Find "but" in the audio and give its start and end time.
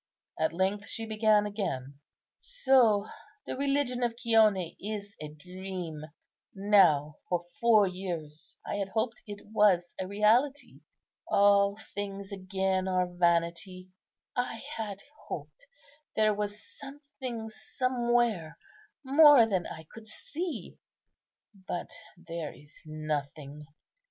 21.53-21.91